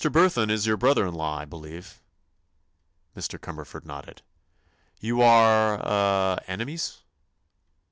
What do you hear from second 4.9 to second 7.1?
"You are—eh—enemies?"